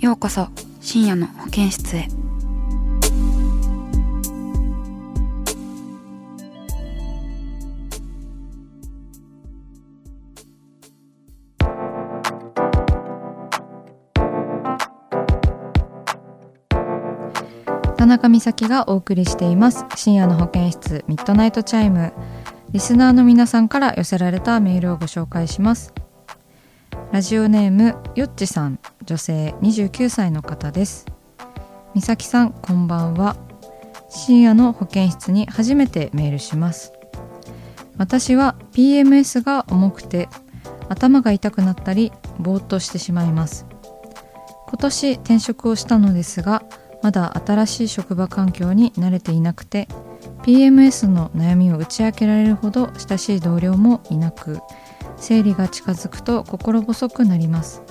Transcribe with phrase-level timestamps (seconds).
[0.00, 0.46] ようこそ
[0.80, 2.06] 深夜の保健室へ。
[17.96, 19.84] 田中美咲がお送りしています。
[19.96, 22.12] 深夜の保健室ミッドナイトチャイム。
[22.70, 25.92] リスナーの皆さんから寄せられたメールをご紹介します。
[27.10, 31.06] ラジオネームよっちさん女性29歳の方です。
[31.94, 33.34] 美咲さんこんばんは。
[34.10, 36.92] 深夜の保健室に初めてメールします。
[37.96, 40.28] 私は PMS が重くて
[40.90, 43.64] 頭が痛くなったりぼーっとしてしまいます。
[44.68, 46.62] 今年転職をしたのですが
[47.02, 49.88] まだ新しい職場環境に慣れていなくて
[50.42, 54.60] PMS の悩みを打ち明けられるほど親しい同僚もいなく
[55.20, 57.82] 生理が近づくと心細くなります。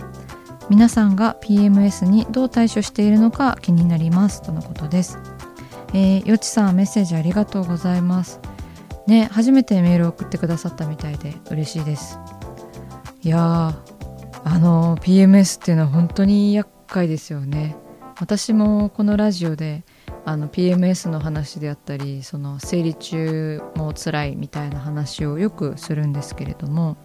[0.70, 4.42] 皆さんが PMS にどう対処しているのか気になります。
[4.42, 5.18] とのことです。
[5.94, 8.40] えー、よちさんメッセージありがとうございます。
[9.08, 12.20] ね初めてメールを送ってくださったみたいで嬉しいです。
[13.24, 13.98] いやー
[14.44, 17.76] あの PMS っていうのは本当に厄介ですよね。
[18.20, 19.84] 私もこのラジオで
[20.26, 26.98] あの PMS の話であったりその生理中も辛いみたいな話をよくするんですけれども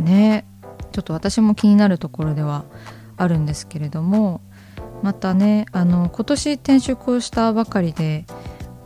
[0.00, 0.44] ね
[0.92, 2.64] ちょっと私も気になるところでは
[3.16, 4.40] あるんですけれども
[5.02, 8.26] またねあの今年転職をしたばかりで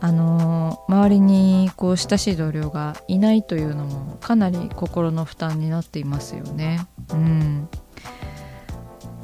[0.01, 6.85] あの周りにこう親しい同僚がいないというのもかなり心の負担になっていますよね。
[7.11, 7.67] うん、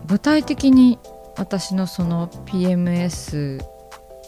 [0.08, 0.98] 具体的に
[1.38, 3.64] 私のその PMS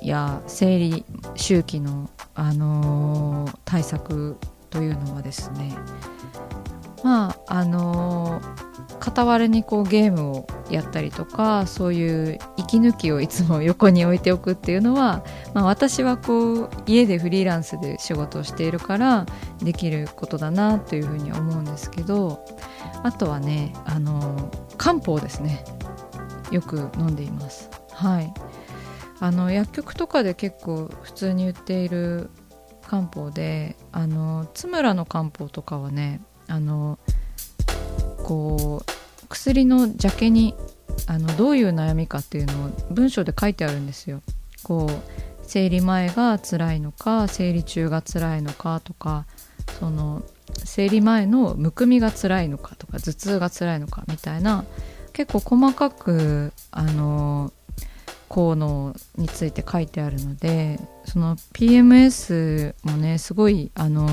[0.02, 4.38] や生理周期の、あの対策
[4.70, 5.76] というのはですね
[7.04, 8.42] まああの
[9.00, 19.26] 傍らにこうゲームをやったりとかそういう息抜きをいつも横に置いておくっていうのは、まあ、私はこう家でフリーランスで仕事をしているから
[19.60, 22.46] できることだなというふうに思うんですけど
[23.04, 25.64] あとはねあの漢方ですね。
[26.52, 27.70] よく飲んでいます。
[27.92, 28.34] はい。
[29.20, 32.30] あの薬局とかで結構普通に売っている
[32.86, 37.00] 漢方であの津村の漢方とかはねあの
[38.24, 40.56] こう薬のジャケに
[41.08, 44.22] あのどういう悩みかっていうのを文章で書いてあるんですよ。
[44.64, 49.26] こう生理前が辛いのか生理中が辛いのかとか
[49.80, 50.24] その
[50.64, 54.66] 生理前のむくみが辛いのかとか頭痛が辛いのかみたいな
[55.12, 57.52] 結構細かくあの
[58.30, 64.08] 効能について書いてあるのでその PMS もねすごいあの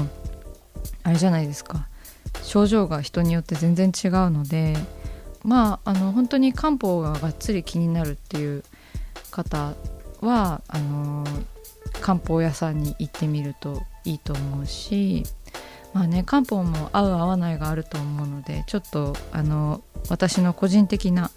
[1.02, 1.88] あれじゃないですか
[2.42, 4.76] 症状が人によって全然違うので
[5.44, 8.64] まああの本当に漢方ががっつり気になるっていう
[9.30, 9.74] 方
[10.20, 11.24] はあの
[12.00, 15.24] 漢方屋さんに行ってみるといいと思うし
[15.92, 21.30] まあね漢方も合う合わないがあると思うのでちょっとあの私の個人的な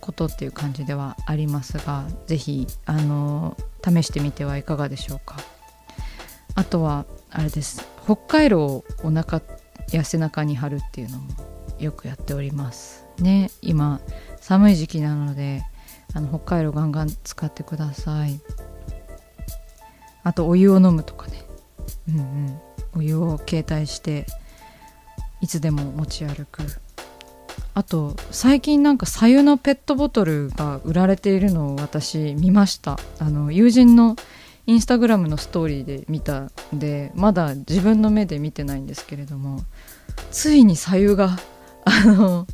[0.00, 5.36] ことっていう感じではありますが是非あの試してみてはいかがでしょうか。
[6.54, 7.86] あとはあれです。
[8.04, 9.40] 北海道をお腹
[9.88, 11.30] 背中に貼るっていうのも
[11.78, 13.04] よくやっております。
[13.18, 14.00] ね今
[14.40, 15.62] 寒い時期なので
[16.14, 18.40] あの北海道ガンガン使ってください。
[20.22, 21.44] あとお湯を飲むとかね。
[22.08, 22.60] うんうん。
[22.96, 24.26] お湯を携帯して
[25.40, 26.62] いつでも持ち歩く。
[27.74, 32.98] あと最近なんか白湯のペットボトルが売られているのを私見ました。
[33.18, 34.16] あの友人の
[34.66, 39.60] インスタグラムのストーリーで見たんでまだ自分の目で見てないんですけれども
[40.30, 41.38] ついに白湯が
[41.84, 42.46] あの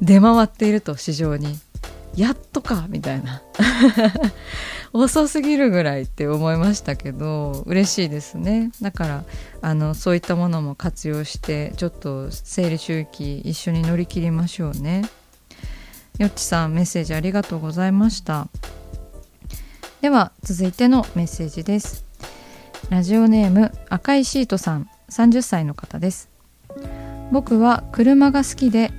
[0.00, 1.58] 出回っていると市場に
[2.14, 3.42] やっとかみたいな。
[4.92, 8.72] 遅すぎるぐらいって思いましたけど嬉しいですね。
[8.82, 9.24] だから
[9.62, 15.02] あのそういったものも活用してちょっと生理周期一緒に乗り切りましょうね。
[16.18, 18.48] よっちさんメッセージありがとうございました。
[20.00, 22.06] では続いてのメッセージです。
[22.88, 26.30] ラジオネーム赤いシートさん30歳の方です。
[27.30, 28.92] 僕は車が好きで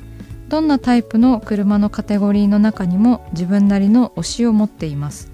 [0.47, 5.31] どんなタイプの車のカテゴリーの中にも自分なりの推しを持っています。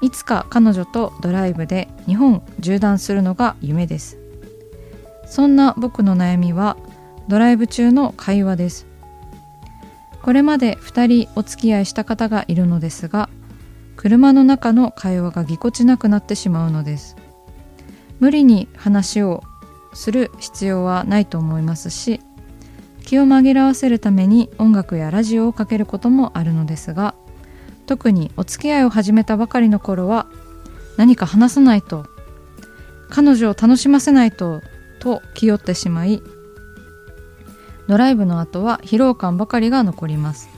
[0.00, 4.16] いつか彼女とドライブで日本縦断するのが夢です。
[5.26, 6.78] そんな僕の悩みは
[7.28, 8.86] ドライブ中の会話です。
[10.22, 13.28] これまで2人お付き合いした方がいるのですが
[13.96, 17.16] 車の中の会話がぎこちなくなってしまうのです。
[18.22, 19.42] 無理に話を
[19.94, 22.20] する必要はないと思いますし
[23.04, 27.16] 気を紛らわせるために音楽やラジオをかけることもあるのですが
[27.86, 30.28] 特にお付き合いを始めたばかりの頃は
[30.96, 32.06] 何か話さないと
[33.10, 34.62] 彼女を楽しませないと
[35.00, 36.22] と気負ってしまい
[37.88, 40.48] ドライブの後は疲労感ばかりが残ります。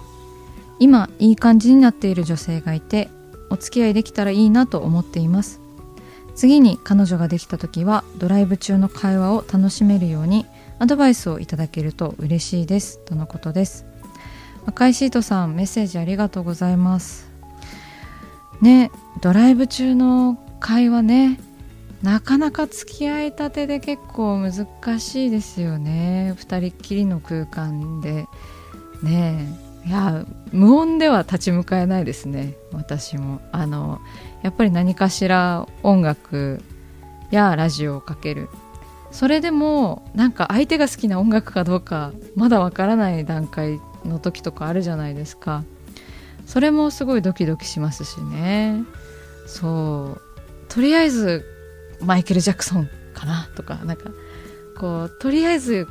[0.79, 3.09] 今いい感じになっている女性がいて
[3.51, 5.61] お付き合いできたらいいなと思っています。
[6.35, 10.47] 次に彼女ができた時はドライブ中の会話を楽しめるように
[10.81, 13.87] アドバイスをいただけると嬉しいですとのことです。
[14.67, 17.31] 赤いシートさんメッセージありがとうございます。
[18.61, 21.41] ねドライブ中の会話ね
[22.03, 26.35] なかなか付き合いたてで結構難しいですよね。
[26.37, 28.27] 2人っきりの空間で。
[29.03, 29.64] ね。
[29.87, 33.41] いや無音では立ち向かえないですね私も。
[33.53, 34.01] あの
[34.43, 36.63] やっぱり何かしら音楽
[37.31, 38.49] やラジオをかける。
[39.11, 45.65] それでもなんか相手が好きな音楽かどうかまだわからない段階の時とかあるじゃないですか。
[46.47, 48.83] それもすごいドキドキしますしね。
[49.47, 50.21] そう。
[50.69, 51.45] とりあえず
[52.01, 54.11] マイケル・ジャクソンかなとかなんか
[54.79, 55.87] こうとりあえず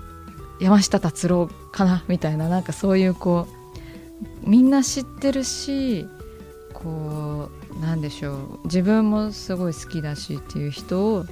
[0.59, 3.62] 山下達郎かなみたいななんかそういうこう
[4.43, 6.07] みんな知ってるし
[6.73, 8.65] こうなんでしょう。
[8.65, 11.25] 自分もすごい好きだしっていう人を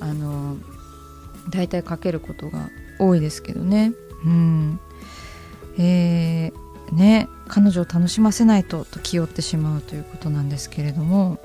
[0.00, 0.56] あの
[1.50, 3.92] 大体かけることが多いですけどね。
[4.24, 4.80] うん。
[5.78, 11.40] えー、ね彼女を楽しませないとと気負ってしまうということなんですけれども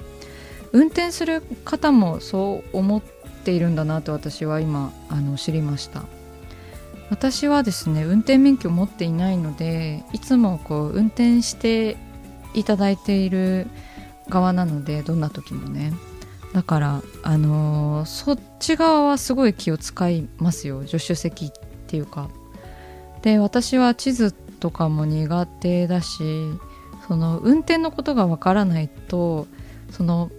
[0.71, 3.01] 運転する方もそう思っ
[3.43, 6.03] ているんだなと私は今あの知りました。
[7.09, 11.97] 私はですね運転免許を持っていないのでいつもこう運転して
[12.53, 13.67] いただいている
[14.29, 15.93] 側なのでどんな時もね。
[16.53, 20.85] だからあのー、そっち側はすごい気を使いますよ。
[20.85, 21.51] 助手席っ
[21.87, 22.29] ていうか。
[23.21, 26.23] で私は地図とかも苦手だし
[27.07, 29.47] その運転のことがわからないと
[29.91, 30.31] その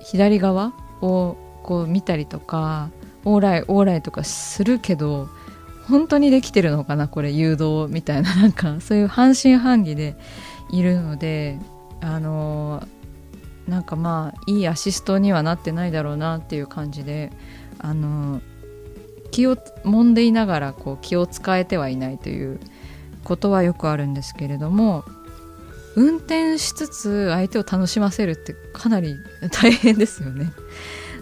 [0.00, 2.90] 左側をこう見たりとか
[3.24, 5.28] オーライオーライとかするけど
[5.88, 10.16] 本当にできてるのかなこれ誘導みたいななんかそういう半信半疑で
[10.70, 11.58] いるので
[12.00, 12.86] あの
[13.68, 17.32] なんかまあいいアシストにはなってないだろうなっていう感じで
[17.78, 18.40] あの
[19.30, 22.60] 気を揉んでいながらこう気を使えてはいないという
[23.24, 25.04] ことはよくあるんですけれども
[25.96, 29.14] 運転しつつ相手を楽しませるってかなり
[29.50, 30.52] 大変ですよね。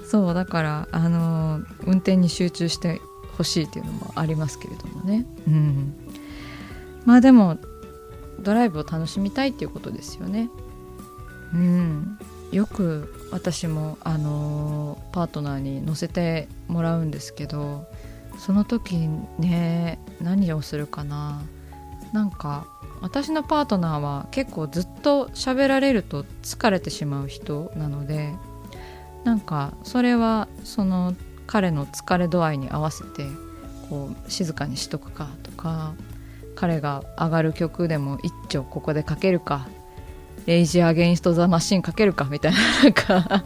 [0.07, 3.01] そうだからあの運転に集中して
[3.37, 5.27] ほしいっていうのもありますけれどもね。
[5.47, 5.95] うん。
[7.05, 7.59] まあでも
[8.41, 10.51] ドライブを楽しみたいっていうことですよね。
[11.55, 12.19] うん。
[12.53, 17.87] よく私もあのパートナーに乗せてもらうんですけど
[18.39, 18.97] その時
[19.39, 21.43] ね何をするかな。
[22.13, 22.67] なんか
[23.01, 28.35] 私のパートナーは結構ずっと喋られると疲れてしまう人なので
[29.25, 31.15] なんかそれはその
[31.47, 33.27] 彼の疲れ度合いに合わせて
[33.89, 35.95] こう静かにしとくかとか
[36.55, 39.69] 彼が上がる曲でも一丁ここでかけるか
[40.47, 43.45] レイジー・アゲインスト・ザ・マシンかけるかみたいななんか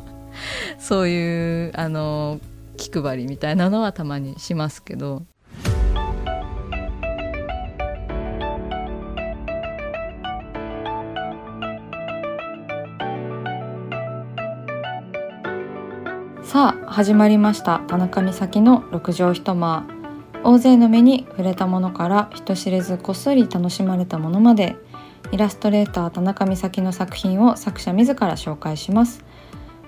[0.79, 2.41] そういうあの
[2.77, 5.23] 気配りみたいなのはたまにしますけど。
[16.97, 17.81] 始まりました。
[17.89, 19.87] 田中美咲の六畳一間。
[20.43, 24.77] 大勢の目に触れたものから人知れずこっそり楽しまれたものまで
[25.31, 29.23] イラストレーター田中美咲の作品を作者自ら紹介します。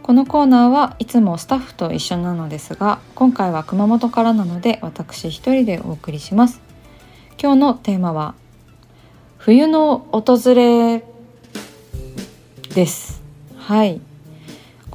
[0.02, 6.60] このコーナーはいつもスタッフと一緒なのですが今回は熊本からなので私一人でお送りします。
[7.42, 8.34] 今日のテーマは
[9.38, 11.02] 冬の訪れ
[12.74, 13.22] です。
[13.56, 14.02] はい。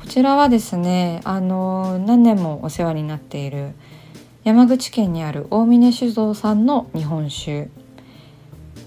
[0.04, 3.72] こちらはですねあの何年もお世話になっている
[4.44, 7.70] 山口県にある大峰酒造さんの日本酒。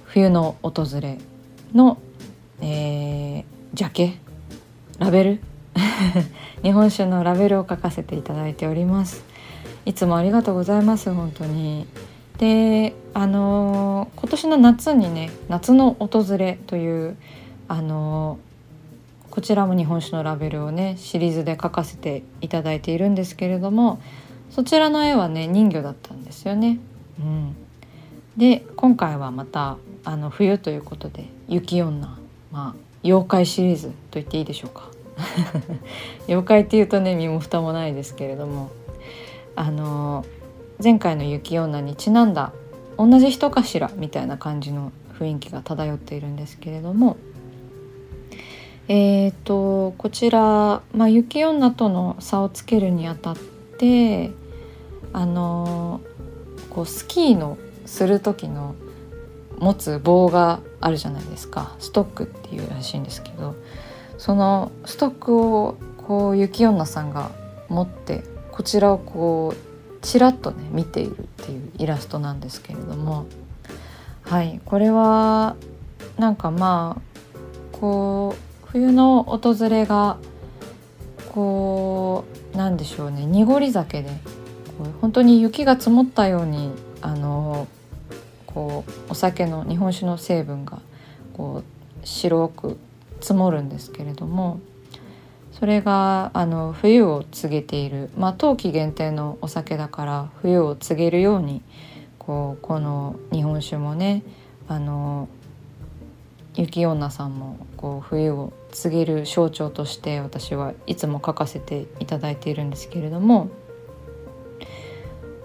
[0.05, 1.19] 冬の訪れ
[1.75, 1.99] の、
[2.61, 4.19] えー、ジャケ？
[4.99, 5.41] ラベル？
[6.63, 9.25] 日本酒のラベルを書かせていただいております。
[9.87, 11.87] いつもありがとうございます本当に。
[12.37, 17.17] であの今年の夏にね夏の訪れという
[17.69, 18.39] あの
[19.37, 24.01] こちらも日本酒のラベルをねシリーズで書かせていただいているんですけれども
[24.49, 26.79] そちらの絵はね人魚だったんですよね。
[27.21, 27.55] うん、
[28.39, 32.19] で今回はまたあの冬ということで「雪女」
[32.51, 32.75] まあ
[33.05, 34.89] 妖怪シリーズと言っていいでしょうか。
[36.29, 38.71] 妖怪っていうとね身も蓋もないですけれども
[39.55, 40.25] あの
[40.83, 42.53] 前回の雪女にちなんだ
[42.97, 47.19] 同じ人かしらみたいな感じの雰囲気が漂っているんですけれども
[48.89, 53.37] えーと、こちら、まあ、雪女との差をつけるにあたっ
[53.79, 54.31] て
[55.13, 56.01] あの
[56.71, 58.75] こうスキーのする時の
[59.59, 61.75] 持つ棒があるじゃないですか。
[61.79, 63.57] ストックっていうらしいんですけど
[64.19, 65.77] そのストックを
[66.07, 67.31] こう雪女さんが
[67.69, 73.27] 持ってこちらをこうちらっとね見ているっていうイラストなんですけれども
[74.23, 75.57] はいこれは
[76.19, 78.46] なんかまあこう
[78.77, 80.19] 冬の訪れが
[81.31, 83.25] こうなんでしょうね。
[83.25, 84.11] 濁り酒で
[85.01, 87.69] 本当に雪が積もったようにあの
[88.45, 90.83] こうお酒の日本酒の成分が
[91.33, 92.77] こう白く
[93.23, 94.61] 積もるんですけれども
[95.53, 101.63] それがあの冬を告げている、まあ、冬季限定のお酒だから冬を告げるように
[102.19, 104.23] こうこの日本酒もね
[104.69, 105.31] あの
[106.57, 113.51] 雪女さんもこう冬を告げる象徴として私はいつも書かせていただいているんですけれども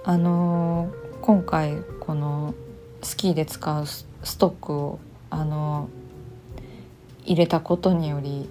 [0.03, 2.55] あのー、今回この
[3.03, 4.99] スキーで使うストックを
[5.29, 8.49] あのー、入れたことにより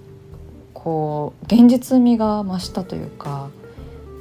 [0.73, 3.49] こう現実味が増したというか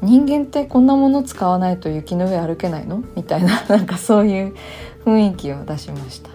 [0.03, 3.05] 人間ってこんなもの使わないと雪の上歩けないの？
[3.17, 4.57] みたいななんかそういう
[5.05, 6.31] 雰囲気を出しました。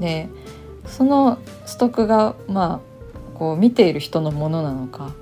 [0.00, 0.30] で
[0.90, 5.12] そのストックがまあこう見ている人のものなのか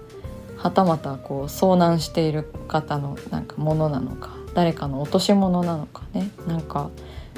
[0.56, 6.90] はたまたこう遭難している方のなんかものなのか誰かの落とし物なのかねなんか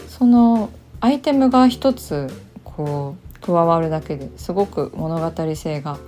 [0.09, 0.71] その
[1.01, 2.29] アイテムが一つ
[2.65, 5.99] こう加わるだけですごく物語性が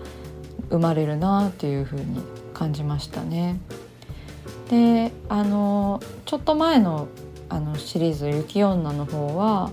[0.71, 2.23] 生まれるなというふうに
[2.55, 3.59] 感じましたね。
[4.71, 7.09] であのちょっと前の
[7.51, 9.71] あのシリーズ「雪女」の方は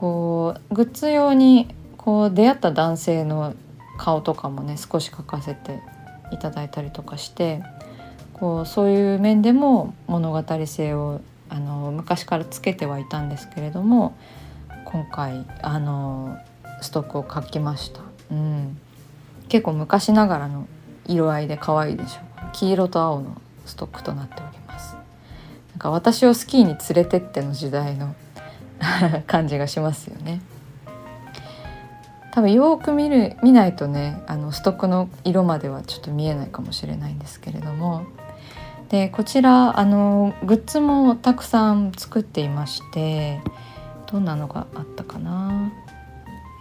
[0.00, 3.54] こうグッズ用にこう出会った男性の
[3.98, 5.78] 顔とかもね少し描かせて
[6.32, 7.62] いただいたりとかして
[8.32, 14.16] こうそういう面でも物語性をあの昔からつけてはいたんですけれども
[14.86, 16.38] 今回あの
[16.80, 18.78] ストックを書きました、うん、
[19.50, 20.66] 結構昔ながらの
[21.08, 22.52] 色合いで可愛いでしょう。
[22.54, 24.94] 黄色と青のストックとなっております。
[25.72, 28.14] なんか私をスキーに連れてっての時代の
[29.26, 30.40] 感じがしますよね。
[32.32, 38.02] 多分よく見る見ないとねあのストックの色まではちょっと見えないかもしれないんですけれども。
[38.88, 43.40] でこちらあのグッズもたくさん作っていまして
[44.10, 45.72] どんなのがあったかな。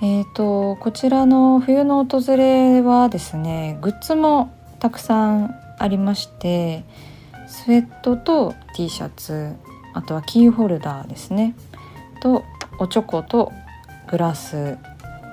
[0.01, 6.85] えーと、こちらの冬の訪れはですねグッズもたくさんありまして
[7.47, 9.55] スウェットと T シャツ
[9.93, 11.53] あとはキーホルダーですね。
[12.21, 12.45] と
[12.79, 13.51] おチョコと
[14.09, 14.77] グラス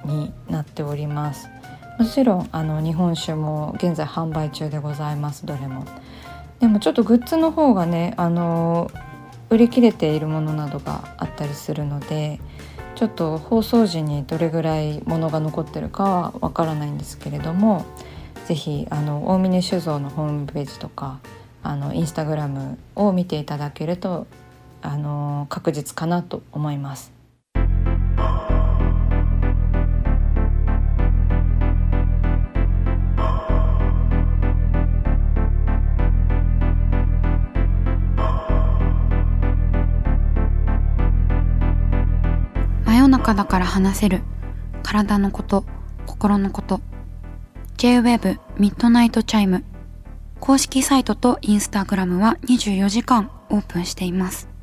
[0.04, 1.48] になっております。
[1.98, 5.84] もちろんあの日本酒も現在販売中でございますどれも。
[6.60, 8.90] でもちょっとグッズの方がねあの
[9.50, 12.40] 売り切れているものなどがあったりするので
[12.94, 17.84] ちょっと放送時にどれぐらいものが残ってるかはわからないんですけれども
[18.46, 21.20] 是非あの大峰酒造のホームページとか
[21.62, 24.26] あのインスタグラムを見ていただけると
[24.82, 27.12] あの確実かなと思います。
[42.84, 44.22] 真夜中だから話せる。
[44.82, 45.64] 体のこと
[46.06, 46.80] 心のこと。
[47.76, 49.64] J-WAVE ミッドナイトチャイム。
[50.40, 54.55] 公式サイトとインスタグラムは24時間オープンしています。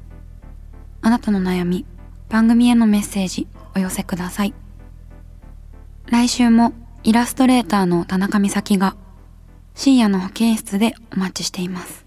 [1.03, 1.85] あなたの悩み、
[2.29, 4.53] 番組へのメッセージお寄せください。
[6.07, 8.95] 来週もイラストレーターの田中美咲が
[9.75, 12.05] 深夜の保健室でお待ちしています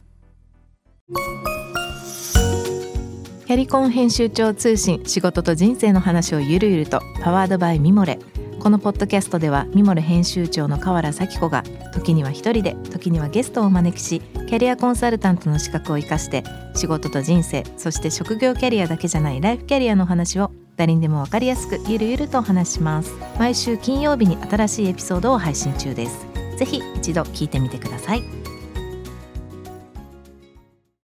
[3.46, 8.18] キャリコン編集長通信仕事と人生の話をゆるゆるとパワードバイミモレ
[8.58, 11.62] このポッドキャストではミモレ編集長の河原咲子が
[11.92, 23.12] 時には一人で時にはゲストをお招きしキャリアコンサルタントの資格を生かして仕事と人生そして職業キャリアだけじゃないライフキャリアの話を誰にでも分かりやすくゆるゆると話します。
[23.38, 26.26] 毎週金曜日に新しいエピソードを配信中です。
[26.58, 28.35] ぜひ一度聞いてみてください。